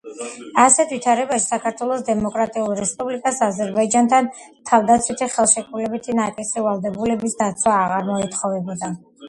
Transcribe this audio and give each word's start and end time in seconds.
ასეთ 0.61 0.93
ვითარებაში 0.93 1.43
საქართველოს 1.49 2.05
დემოკრატიულ 2.07 2.73
რესპუბლიკას 2.79 3.37
აზერბაიჯანთან 3.49 4.31
თავდაცვითი 4.71 5.29
ხელშეკრულებით 5.37 6.11
ნაკისრი 6.23 6.67
ვალდებულების 6.69 7.41
დაცვა 7.47 7.79
აღარ 7.87 8.13
მოეთხოვებოდა. 8.13 8.95